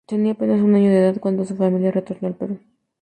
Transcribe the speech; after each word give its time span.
Tenía 0.07 0.31
apenas 0.33 0.59
un 0.61 0.73
año 0.73 0.89
de 0.89 0.97
edad 0.97 1.19
cuando 1.19 1.45
su 1.45 1.55
familia 1.55 1.91
retornó 1.91 2.27
al 2.27 2.35
Perú. 2.35 2.59